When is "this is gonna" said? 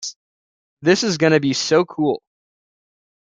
0.81-1.39